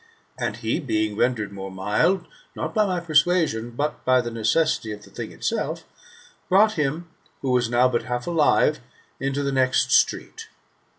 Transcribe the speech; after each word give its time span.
And 0.35 0.55
he 0.57 0.79
being 0.79 1.15
rendered 1.15 1.51
more 1.51 1.69
mild, 1.69 2.25
not 2.55 2.73
by 2.73 2.87
my 2.87 2.99
persuasion, 2.99 3.69
but 3.69 4.03
by 4.03 4.19
the 4.19 4.31
necessity 4.31 4.91
of 4.93 5.03
the 5.03 5.11
thing 5.11 5.31
itself, 5.31 5.83
brought 6.49 6.71
him, 6.73 7.11
who 7.43 7.51
was 7.51 7.69
now 7.69 7.87
but 7.87 8.05
half 8.05 8.25
alive, 8.25 8.79
into 9.19 9.43
the 9.43 9.51
next 9.51 9.91
street. 9.91 10.47